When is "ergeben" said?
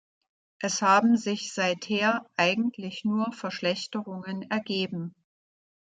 4.49-5.13